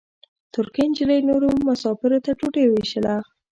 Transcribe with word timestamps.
ترکۍ 0.53 0.85
نجلۍ 0.91 1.19
نورو 1.29 1.49
مساپرو 1.67 2.23
ته 2.25 2.31
ډوډۍ 2.39 2.65
وېشله. 2.69 3.15